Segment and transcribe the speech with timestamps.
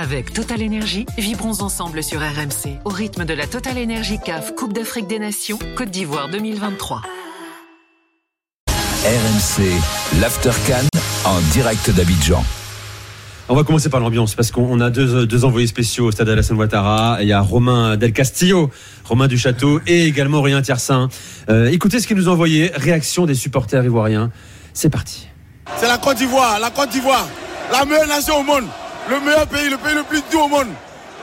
[0.00, 4.72] Avec Total Énergie, vibrons ensemble sur RMC au rythme de la Total Énergie CAF Coupe
[4.72, 7.02] d'Afrique des Nations Côte d'Ivoire 2023.
[8.68, 10.52] RMC, l'After
[11.24, 12.44] en direct d'Abidjan.
[13.48, 17.18] On va commencer par l'ambiance parce qu'on a deux, envoyés spéciaux au stade Alassane Ouattara.
[17.22, 18.70] Il y a Romain Del Castillo,
[19.04, 21.08] Romain du Château et également Aurélien Tiersin.
[21.50, 22.70] Euh, écoutez ce qu'il nous a envoyé.
[22.72, 24.30] Réaction des supporters ivoiriens.
[24.74, 25.26] C'est parti.
[25.76, 27.26] C'est la Côte d'Ivoire, la Côte d'Ivoire,
[27.72, 28.66] la meilleure nation au monde
[29.08, 30.68] le meilleur pays, le pays le plus doux au monde.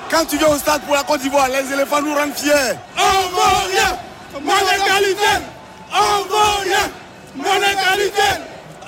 [0.09, 2.53] Quand tu viens au stade pour la Côte d'Ivoire, les éléphants nous rendent fiers.
[2.97, 3.97] On rien,
[4.41, 5.45] mon égalité.
[5.91, 6.89] On rien,
[7.35, 8.29] mon égalité.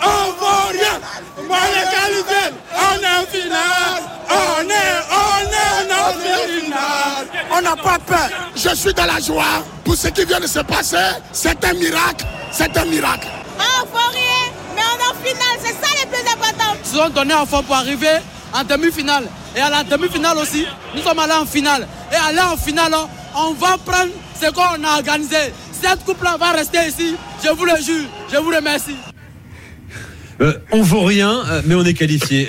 [0.02, 1.00] On rien,
[1.38, 2.56] mon égalité.
[2.74, 4.04] On est en finale.
[4.30, 4.76] On est,
[5.10, 7.28] on est, en finale.
[7.52, 8.30] On n'a pas peur.
[8.56, 10.98] Je suis dans la joie pour ce qui vient de se passer.
[11.32, 12.26] C'est un miracle.
[12.52, 13.28] C'est un miracle.
[13.58, 15.58] On vaut rien, mais on est en finale.
[15.64, 16.78] C'est ça le plus important.
[16.84, 18.20] Ils sont donnés en fond pour arriver
[18.58, 19.26] en demi-finale.
[19.56, 21.88] Et à la demi-finale aussi, nous sommes allés en finale.
[22.12, 22.94] Et aller en finale,
[23.36, 25.54] on va prendre ce qu'on a organisé.
[25.82, 27.16] Cette coupe-là va rester ici.
[27.44, 28.08] Je vous le jure.
[28.32, 28.96] Je vous remercie.
[30.42, 32.48] Euh, on vaut rien, euh, mais on est qualifié.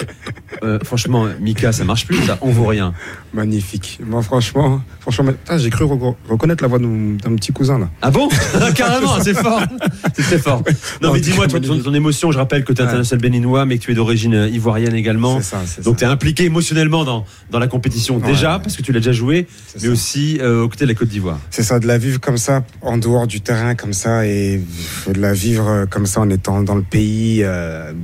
[0.63, 2.39] Euh, franchement, Mika, ça marche plus, ça.
[2.41, 2.93] On vaut rien.
[3.33, 4.01] Magnifique.
[4.05, 5.85] Moi, franchement, franchement, j'ai cru
[6.29, 7.89] reconnaître la voix d'un petit cousin là.
[8.03, 8.29] Ah bon
[8.75, 9.63] Carrément, c'est fort.
[10.15, 10.63] C'est très fort.
[11.03, 12.33] Non, mais dis-moi ton, émotion.
[12.33, 15.41] Je rappelle que tu es international béninois, mais que tu es d'origine ivoirienne également.
[15.41, 19.01] Ça, Donc tu es impliqué émotionnellement dans, dans la compétition déjà, parce que tu l'as
[19.01, 19.47] déjà joué,
[19.81, 21.39] mais aussi aux côtés de la Côte d'Ivoire.
[21.51, 24.63] C'est ça, de la vivre comme ça, en dehors du terrain, comme ça, et
[25.07, 27.45] de la vivre comme ça en étant dans le pays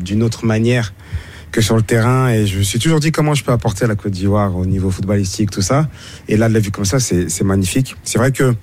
[0.04, 0.92] d'une autre manière
[1.54, 2.28] que sur le terrain.
[2.30, 4.66] Et je me suis toujours dit comment je peux apporter à la Côte d'Ivoire au
[4.66, 5.88] niveau footballistique, tout ça.
[6.28, 7.94] Et là, de la vue comme ça, c'est magnifique.
[8.02, 8.54] C'est vrai que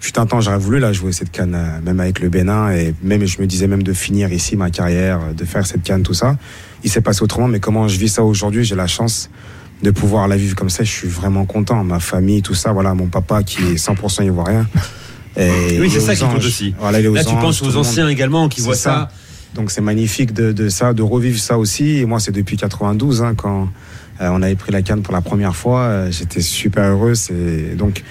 [0.00, 2.94] fut un temps, j'aurais voulu là jouer cette canne, euh, même avec le Bénin, et
[3.02, 6.14] même je me disais même de finir ici ma carrière, de faire cette canne, tout
[6.14, 6.38] ça.
[6.84, 9.28] Il s'est passé autrement, mais comment je vis ça aujourd'hui, j'ai la chance
[9.82, 10.84] de pouvoir la vivre comme ça.
[10.84, 11.84] Je suis vraiment content.
[11.84, 14.66] Ma famille, tout ça, voilà, mon papa qui est 100% ivoirien.
[15.36, 16.74] Et oui, c'est ça qui compte aussi.
[16.80, 19.10] Voilà, là, tu penses aux anciens également qui voient ça
[19.54, 21.98] donc c'est magnifique de, ça, de revivre ça aussi.
[21.98, 23.68] Et moi, c'est depuis 92 hein, quand
[24.20, 25.80] euh, on avait pris la canne pour la première fois.
[25.80, 27.14] Euh, j'étais super heureux.
[27.14, 28.02] C'est donc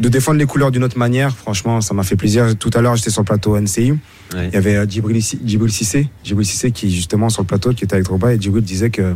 [0.00, 1.34] de défendre les couleurs d'une autre manière.
[1.36, 2.56] Franchement, ça m'a fait plaisir.
[2.58, 3.94] Tout à l'heure, j'étais sur le plateau NCI.
[4.34, 7.94] Il y avait euh, Djibril, Sissé, Djibril Sissé qui justement sur le plateau, qui était
[7.94, 9.14] avec Drogba et Djibril disait que,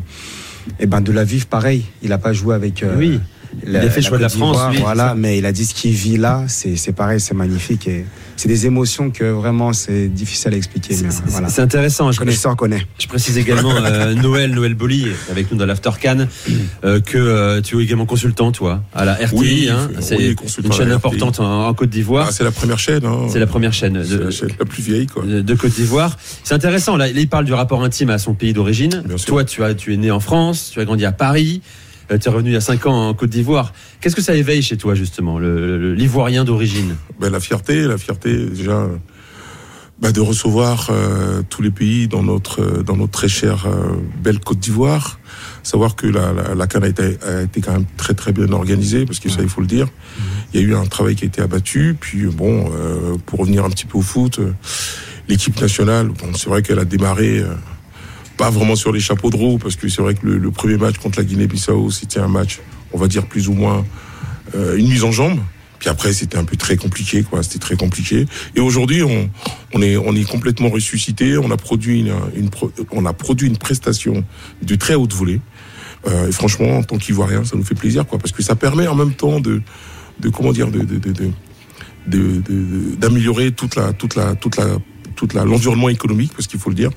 [0.79, 1.85] eh ben, de la vivre pareil.
[2.03, 2.85] Il n'a pas joué avec.
[2.97, 3.21] oui.
[3.67, 5.93] Il a fait le choix de la France, voilà, mais il a dit ce qu'il
[5.93, 8.05] vit là, c'est pareil, c'est magnifique et
[8.39, 10.95] c'est des émotions que vraiment c'est difficile à expliquer.
[11.49, 12.13] C'est intéressant.
[12.13, 12.87] Je, connais, connaît.
[12.99, 16.29] Je précise également euh, Noël, Noël Boli avec nous dans l'After Can,
[16.85, 19.35] euh, que euh, tu es également consultant, toi, à la RTI.
[19.35, 22.27] Oui, hein, c'est une chaîne importante en, Côte d'Ivoire.
[22.29, 23.05] Ah, c'est la première chaîne.
[23.05, 23.27] Hein.
[23.29, 24.03] C'est la première chaîne.
[24.03, 25.25] De, la, chaîne la plus vieille, quoi.
[25.25, 26.17] De, Côte d'Ivoire.
[26.45, 26.97] C'est intéressant.
[26.97, 29.03] Là, il parle du rapport intime à son pays d'origine.
[29.27, 31.61] Toi, tu as, tu es né en France, tu as grandi à Paris.
[32.11, 33.73] Euh, tu es revenu il y a 5 ans en Côte d'Ivoire.
[34.01, 36.97] Qu'est-ce que ça éveille chez toi, justement, l'ivoirien d'origine?
[37.21, 38.89] Ben, La fierté, la fierté, déjà,
[40.01, 44.41] ben, de recevoir euh, tous les pays dans notre, dans notre très chère euh, belle
[44.41, 45.21] Côte d'Ivoire.
[45.63, 49.05] Savoir que la, la, la a été, a été, quand même très très bien organisée,
[49.05, 49.89] parce que ça, il faut le dire.
[50.55, 51.95] Il y a eu un travail qui a été abattu.
[51.99, 52.71] Puis, bon,
[53.27, 54.41] pour revenir un petit peu au foot,
[55.29, 57.45] l'équipe nationale, bon, c'est vrai qu'elle a démarré
[58.39, 60.97] pas vraiment sur les chapeaux de roue, parce que c'est vrai que le, premier match
[60.97, 62.61] contre la Guinée-Bissau, c'était un match,
[62.93, 63.85] on va dire plus ou moins
[64.55, 65.41] euh, une mise en jambe.
[65.81, 67.43] Puis après, c'était un peu très compliqué, quoi.
[67.43, 68.27] C'était très compliqué.
[68.57, 69.31] Et aujourd'hui, on,
[69.75, 71.39] on, est, on est complètement ressuscité.
[71.39, 72.51] On a produit une, une
[72.91, 74.25] on a produit une prestation
[74.63, 75.41] de très haute volée.
[76.07, 78.89] Euh, et franchement, en tant qu'Ivoirien, ça nous fait plaisir, quoi, parce que ça permet
[78.89, 79.63] en même temps de,
[80.21, 80.87] de comment dire, de
[82.99, 84.65] d'améliorer toute la, toute la, toute la,
[85.19, 86.91] toute la, l'environnement économique, parce qu'il faut le dire.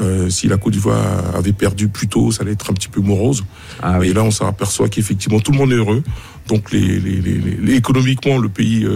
[0.00, 3.02] Euh, si la Côte d'Ivoire avait perdu plus tôt, ça allait être un petit peu
[3.02, 3.44] morose.
[3.82, 4.08] Ah, oui.
[4.08, 6.02] Et là, on s'aperçoit qu'effectivement, tout le monde est heureux.
[6.48, 8.86] Donc, les, les, les, économiquement, le pays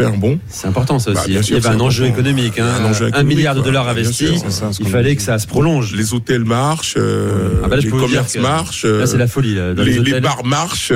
[0.00, 0.38] euh, un bon.
[0.48, 1.34] C'est important, ça aussi.
[1.34, 2.68] Bah, il y avait un enjeu, économique, hein.
[2.80, 4.42] un enjeu Un milliard de dollars investis.
[4.80, 5.94] il fallait que ça se prolonge.
[5.94, 8.84] Les hôtels marchent, euh, ah bah là, les commerces marchent.
[8.84, 9.54] Là, c'est la folie.
[9.54, 10.92] Là, les, les, bars marchent.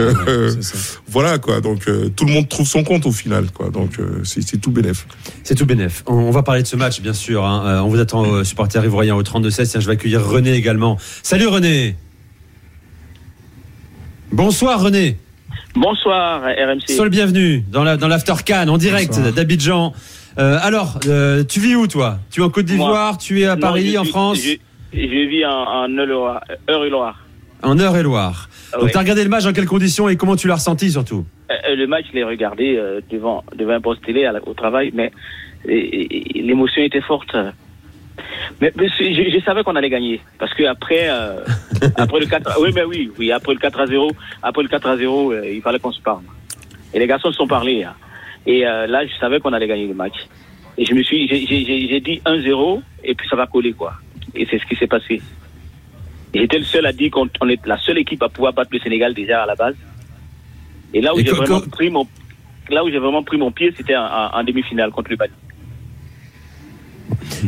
[1.08, 1.60] voilà, quoi.
[1.60, 3.70] Donc, tout le monde trouve son compte au final, quoi.
[3.70, 5.06] Donc, c'est tout bénef.
[5.44, 6.02] C'est tout bénef.
[6.06, 7.44] On, va parler de ce match, bien sûr.
[7.44, 7.82] Hein.
[7.84, 10.98] On vous attend, supporters ivoiriens, au 32 Tiens, je vais accueillir René également.
[11.22, 11.96] Salut René.
[14.32, 15.18] Bonsoir René.
[15.76, 16.88] Bonsoir RMC.
[16.88, 19.92] Sois le bienvenu dans l'After dans Can en direct d'Abidjan.
[20.38, 22.18] Euh, alors, euh, tu vis où toi?
[22.30, 24.38] Tu es en Côte d'Ivoire Tu es à Paris, en France?
[24.42, 27.26] je, vis en, Eure-et-Loire.
[27.62, 28.48] En Eure-et-Loire.
[28.80, 31.26] Donc, tu as regardé le match dans quelles conditions et comment tu l'as ressenti surtout?
[31.50, 32.80] Euh, Le match, je l'ai regardé
[33.10, 35.12] devant, devant un poste télé au travail, mais
[35.66, 37.36] l'émotion était forte.
[38.60, 41.40] Mais, je, je savais qu'on allait gagner parce que après, euh,
[41.96, 44.10] après le 4, oui, mais oui, oui, après le 4 à 0,
[44.42, 46.22] après le 4 à 0, euh, il fallait qu'on se parle.
[46.94, 47.84] Et les garçons se sont parlé.
[47.84, 47.94] hein.
[48.46, 50.14] Et euh, là, je savais qu'on allait gagner le match.
[50.78, 53.94] Et je me suis, j'ai- dit 1-0 et puis ça va coller quoi.
[54.34, 55.20] Et c'est ce qui s'est passé.
[56.34, 58.78] J'étais le seul à dire qu'on on est la seule équipe à pouvoir battre le
[58.80, 59.74] Sénégal déjà à la base.
[60.92, 62.06] Et là où j'ai vraiment pris mon,
[62.70, 65.32] là où j'ai vraiment pris mon pied, c'était en, en- en demi-finale contre le Mali.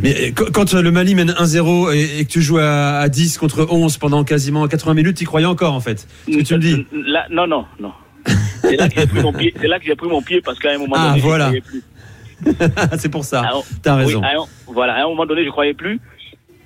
[0.03, 3.09] Mais euh, qu- quand euh, le Mali mène 1-0 et, que tu joues à, à
[3.09, 6.55] 10 contre 11 pendant quasiment 80 minutes, tu croyais encore en fait Ce que tu
[6.55, 7.93] me dis Là, non, non, non.
[8.61, 9.55] C'est là que j'ai pris mon pied.
[9.59, 11.53] C'est là que j'ai pris mon pied parce qu'à un moment Ah, donné, voilà.
[11.53, 11.83] je croyais plus.
[12.99, 13.43] C'est pour ça.
[13.43, 14.23] Un- T'as oui, raison.
[14.23, 15.99] à un- voilà, à un moment donné, je croyais plus.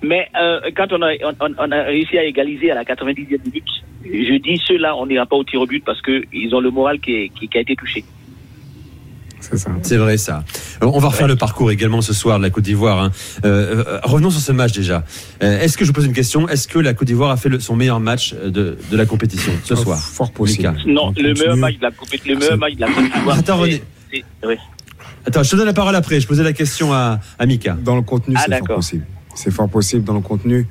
[0.01, 3.39] Mais euh, quand on a, on, on- on a réussi à égaliser à la 90e
[3.45, 3.63] minute,
[4.03, 6.71] je dis ceux-là, on n'ira pas au tir au but parce que ils ont le
[6.71, 8.03] moral qui, est- qui, qui a été touché.
[9.51, 9.71] C'est ça.
[9.81, 10.43] C'est vrai ça.
[10.81, 13.01] On va refaire le parcours également ce soir de la Côte d'Ivoire.
[13.03, 13.11] hein.
[13.45, 15.03] Euh, euh, revenons sur ce match déjà.
[15.43, 16.47] Euh, Est-ce que je vous pose une question?
[16.47, 19.51] Est-ce que la Côte d'Ivoire a fait le- son meilleur match de, de la compétition
[19.63, 19.99] ce soir?
[19.99, 20.73] Fort possible.
[20.87, 21.89] Non, On le meilleur match de la
[22.25, 23.37] le meilleur match de la Côte d'Ivoire.
[23.39, 23.83] Attends, René.
[24.13, 24.55] oui.
[25.25, 26.19] Attends, je te donne la parole après.
[26.19, 27.77] Je posais la question à, à Mika.
[27.83, 29.05] Dans le contenu, Ah, c'est fort possible.
[29.35, 30.67] C'est fort possible dans le contenu.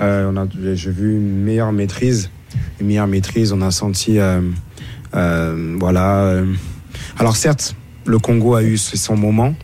[0.00, 2.30] Euh, on a, j'ai vu une meilleure maîtrise,
[2.80, 3.52] une meilleure maîtrise.
[3.52, 4.40] On a senti, euh,
[5.14, 6.20] euh, voilà.
[6.24, 6.46] euh,
[7.18, 7.74] alors certes,
[8.06, 9.54] le Congo a eu son moment,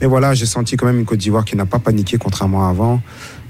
[0.00, 2.70] mais voilà, j'ai senti quand même une Côte d'Ivoire qui n'a pas paniqué contrairement à
[2.70, 3.00] avant.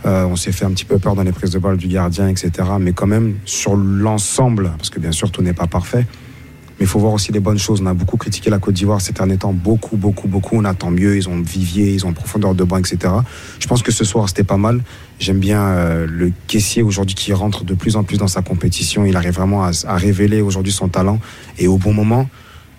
[0.05, 2.29] Euh, on s'est fait un petit peu peur dans les prises de balle du gardien,
[2.29, 2.51] etc.
[2.81, 6.07] Mais quand même sur l'ensemble, parce que bien sûr tout n'est pas parfait.
[6.79, 7.81] Mais il faut voir aussi les bonnes choses.
[7.83, 10.57] On a beaucoup critiqué la Côte d'Ivoire ces derniers temps, beaucoup, beaucoup, beaucoup.
[10.57, 11.17] On attend mieux.
[11.17, 13.15] Ils ont vivier, ils ont profondeur de banc, etc.
[13.61, 14.83] Je pense que ce soir c'était pas mal.
[15.21, 19.05] J'aime bien euh, le caissier aujourd'hui qui rentre de plus en plus dans sa compétition.
[19.05, 21.21] Il arrive vraiment à révéler aujourd'hui son talent
[21.59, 22.29] et au bon moment.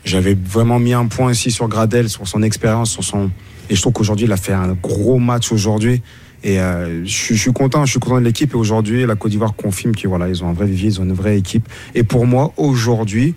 [0.05, 3.31] J'avais vraiment mis un point ici sur Gradel, sur son expérience, sur son.
[3.69, 6.01] Et je trouve qu'aujourd'hui il a fait un gros match aujourd'hui.
[6.43, 8.51] Et euh, je, je suis content, je suis content de l'équipe.
[8.53, 11.05] Et aujourd'hui, la Côte d'Ivoire confirme qu'ils voilà, ils ont un vrai vivier, ils ont
[11.05, 11.69] une vraie équipe.
[11.95, 13.35] Et pour moi, aujourd'hui,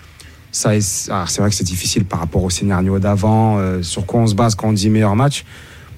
[0.57, 4.21] ça alors, c'est vrai que c'est difficile par rapport au scénario d'avant, euh, sur quoi
[4.21, 5.45] on se base quand on dit meilleur match.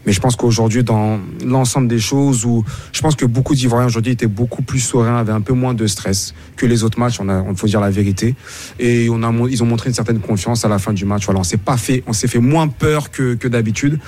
[0.08, 2.64] Mais je pense qu'aujourd'hui, dans l'ensemble des choses, où
[2.94, 5.86] je pense que beaucoup d'Ivoiriens aujourd'hui étaient beaucoup plus sereins, avaient un peu moins de
[5.86, 7.20] stress que les autres matchs.
[7.20, 8.34] On a, on faut dire la vérité.
[8.78, 11.26] Et on a, mon- ils ont montré une certaine confiance à la fin du match.
[11.26, 13.98] Voilà, on s'est pas fait, on s'est fait moins peur que, que d'habitude.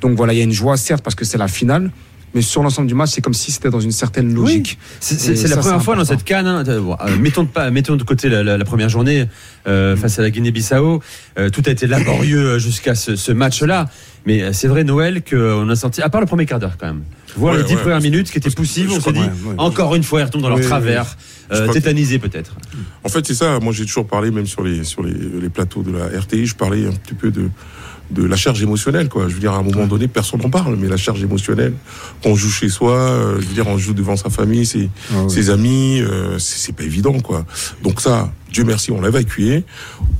[0.00, 1.90] Donc voilà, il y a une joie certes parce que c'est la finale.
[2.32, 4.78] Mais sur l'ensemble du match, c'est comme si c'était dans une certaine logique.
[5.00, 6.46] C'est la première fois dans cette canne.
[6.46, 9.26] hein, euh, bon, mettons, de, pas, mettons de côté la, la- la première journée
[9.66, 11.02] euh, face à la Guinée-Bissau.
[11.38, 13.86] Euh, tout a été laborieux jusqu'à ce, ce match-là.
[14.26, 16.86] Mais euh, c'est vrai, Noël, qu'on a senti, à part le premier quart d'heure quand
[16.88, 17.02] même,
[17.36, 17.80] voir Ouais, les dix ouais.
[17.80, 20.50] premières minutes qui étaient poussives, on s'est dit, ouais, encore une fois, ils retombent dans
[20.50, 21.16] leur travers,
[21.52, 22.54] Euh, que- tétanisés peut-être.
[23.04, 23.58] En fait, c'est ça.
[23.60, 26.54] Moi, j'ai toujours parlé, même sur les, sur les, les plateaux de la RTI, je
[26.54, 27.48] parlais un petit peu de,
[28.10, 29.08] de la charge émotionnelle.
[29.08, 29.28] Quoi.
[29.28, 31.74] Je veux dire, à un moment donné, personne n'en parle, mais la charge émotionnelle,
[32.22, 34.90] quand on joue chez soi, euh, je veux dire, on joue devant sa famille, ses,
[35.12, 37.18] Ah ses amis, euh, c'est pas évident.
[37.20, 37.44] quoi.
[37.82, 39.64] Donc ça, Dieu merci, on l'a évacué.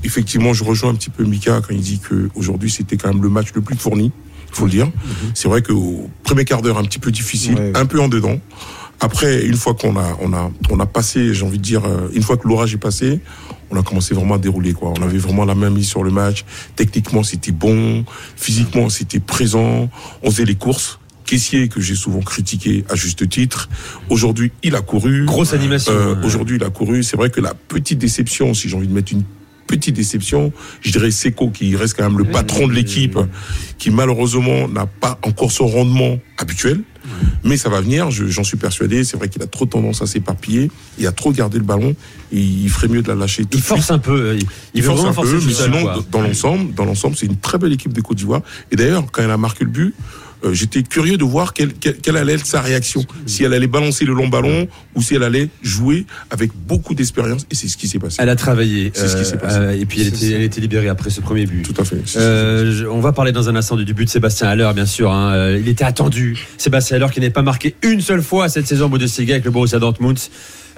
[0.05, 3.23] Effectivement, je rejoins un petit peu Mika quand il dit que aujourd'hui c'était quand même
[3.23, 4.11] le match le plus fourni,
[4.53, 4.91] faut le dire.
[5.35, 7.73] C'est vrai qu'au premier quart d'heure, un petit peu difficile, Ouais.
[7.75, 8.38] un peu en dedans.
[9.00, 12.11] Après, une fois qu'on a, on a, on a passé, j'ai envie de dire, euh,
[12.12, 13.20] une fois que l'orage est passé,
[13.70, 14.93] on a commencé vraiment à dérouler, quoi.
[14.99, 16.44] On avait vraiment la main mise sur le match.
[16.76, 18.05] Techniquement, c'était bon.
[18.37, 19.88] Physiquement, c'était présent.
[20.23, 20.99] On faisait les courses.
[21.25, 23.70] Caissier, que j'ai souvent critiqué à juste titre.
[24.11, 25.25] Aujourd'hui, il a couru.
[25.25, 25.93] Grosse animation.
[25.93, 26.23] Euh.
[26.25, 27.03] Aujourd'hui, il a couru.
[27.03, 29.23] C'est vrai que la petite déception, si j'ai envie de mettre une
[29.69, 33.17] petite déception, je dirais Seco, qui reste quand même le patron de l'équipe,
[33.79, 36.82] qui malheureusement n'a pas encore son rendement habituel.
[37.44, 39.03] Mais ça va venir, je- j'en suis persuadé.
[39.05, 40.70] C'est vrai qu'il a trop tendance à s'éparpiller.
[40.99, 41.94] Il a trop gardé le ballon.
[42.32, 43.67] Il ferait mieux de la lâcher tout Il suite.
[43.67, 44.13] force un peu.
[44.20, 44.39] euh,
[44.75, 46.05] Il, force un peu, mais seul, sinon, quoi.
[46.11, 48.43] dans l'ensemble, dans l'ensemble, c'est une très belle équipe de Côte d'Ivoire.
[48.70, 49.94] Et d'ailleurs, quand elle a marqué le but,
[50.44, 53.05] euh, j'étais curieux de voir quelle, quelle, quelle allait être sa réaction.
[53.27, 57.47] Si elle allait balancer le long ballon ou si elle allait jouer avec beaucoup d'expérience.
[57.51, 58.17] Et c'est ce qui s'est passé.
[58.20, 58.91] Elle a travaillé.
[58.94, 59.59] C'est ce qui s'est passé.
[59.59, 61.63] euh, et puis elle était, elle était libérée après ce premier but.
[61.63, 61.97] Tout à fait.
[62.17, 65.11] Euh, je- on va parler dans un instant du but de Sébastien Haller, bien sûr.
[65.13, 65.32] hein.
[65.35, 66.39] Euh, Il était attendu.
[66.59, 69.51] Sébastien Haller qui n'est pas marqué une seule fois cette saison au Bundesliga avec le
[69.51, 70.19] Borussia Dortmund.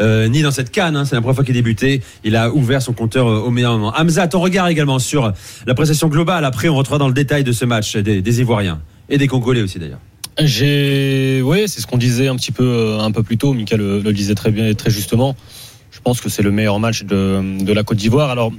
[0.00, 1.04] Euh, ni dans cette canne, hein.
[1.04, 2.00] c'est la première fois qu'il débutait.
[2.24, 3.92] Il a ouvert son compteur euh, au meilleur moment.
[3.96, 5.32] Hamza, ton regard également sur
[5.66, 6.44] la prestation globale.
[6.46, 8.80] Après, on rentrera dans le détail de ce match des, des Ivoiriens
[9.12, 10.00] et des Congolais aussi d'ailleurs.
[10.40, 13.52] J'ai, ouais, c'est ce qu'on disait un petit peu, euh, un peu plus tôt.
[13.52, 15.36] Mika le, le disait très bien et très justement.
[15.90, 18.30] Je pense que c'est le meilleur match de, la Côte d'Ivoire.
[18.30, 18.50] Alors,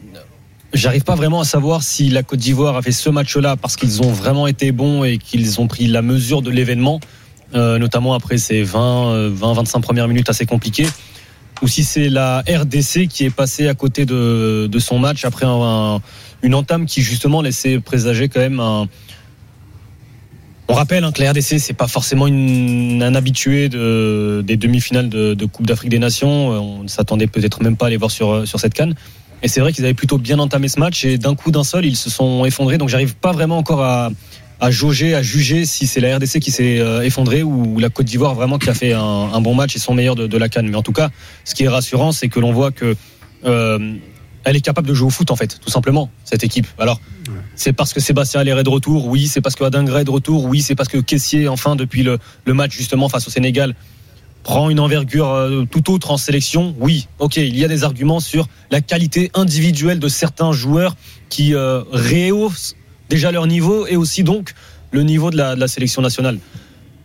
[0.74, 4.04] j'arrive pas vraiment à savoir si la Côte d'Ivoire a fait ce match-là parce qu'ils
[4.04, 7.00] ont vraiment été bons et qu'ils ont pris la mesure de l'événement,
[7.56, 10.88] euh, notamment après ces 20, euh, 20, 25 premières minutes assez compliquées,
[11.64, 15.96] ou si c'est la RDC qui est passée à côté de, son match après un-
[15.96, 16.02] un-
[16.44, 18.88] une entame qui justement laissait présager quand même un,
[20.74, 25.46] On rappelle hein, que la RDC, c'est pas forcément un habitué de, des demi-finales de,
[25.46, 26.48] Coupe d'Afrique des Nations.
[26.50, 28.96] On ne s'attendait peut-être même pas à les voir sur, sur cette canne.
[29.44, 31.86] Et c'est vrai qu'ils avaient plutôt bien entamé ce match et d'un coup d'un seul,
[31.86, 32.80] ils se sont effondrés.
[32.80, 34.10] Donc j'arrive pas vraiment encore à,
[34.72, 38.34] jauger, à juger si c'est la RDC qui s'est euh, effondrée ou la Côte d'Ivoire
[38.34, 40.70] vraiment qui a fait un, bon match et son meilleur de, la canne.
[40.70, 41.12] Mais en tout cas,
[41.46, 42.96] ce qui est rassurant, c'est que l'on voit que
[43.46, 43.94] euh,
[44.44, 46.68] elle est capable de jouer au foot en fait, tout simplement, cette équipe.
[46.78, 47.00] Alors,
[47.56, 50.12] c'est parce que Sébastien Aller est de retour, oui, c'est parce que Adingra est de
[50.12, 53.76] retour, oui, c'est parce que Caissier, enfin, depuis le, le, match justement face au Sénégal,
[54.44, 58.20] prend une envergure euh, tout autre en sélection, oui, ok, il y a des arguments
[58.20, 60.96] sur la qualité individuelle de certains joueurs
[61.30, 62.76] qui euh, rehaussent
[63.10, 64.54] déjà leur niveau et aussi donc
[64.92, 66.40] le niveau de la, de la sélection nationale.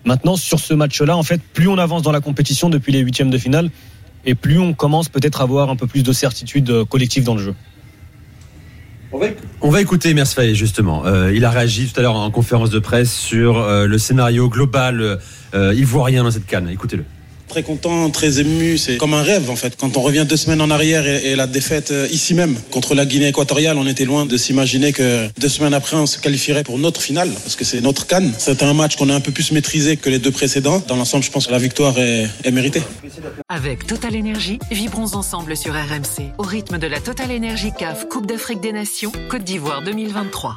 [0.04, 3.30] Maintenant, sur ce match-là, en fait, plus on avance dans la compétition depuis les huitièmes
[3.30, 3.70] de finale,
[4.28, 7.34] et plus on commence peut-être à avoir un peu plus de certitude euh, collective dans
[7.34, 7.54] le jeu.
[9.62, 11.06] On va, écouter Mersfaye justement.
[11.06, 14.50] Euh, il a réagi tout à l'heure en conférence de presse sur euh, le scénario
[14.50, 15.18] global
[15.54, 16.68] euh, ivoirien dans cette canne.
[16.68, 17.04] Écoutez-le.
[17.48, 19.76] Très content, très ému, c'est comme un rêve en fait.
[19.76, 23.28] Quand on revient deux semaines en arrière et, la défaite ici même contre la Guinée
[23.28, 27.00] équatoriale, on était loin de s'imaginer que deux semaines après on se qualifierait pour notre
[27.00, 28.32] finale parce que c'est notre canne.
[28.38, 30.82] C'est un match qu'on a un peu plus maîtrisé que les deux précédents.
[30.88, 32.82] Dans l'ensemble, je pense que la victoire est, est méritée.
[33.48, 38.26] Avec Total Énergie, vibrons ensemble sur RMC au rythme de la Total Énergie CAF Coupe
[38.26, 40.54] d'Afrique des Nations Côte d'Ivoire 2023.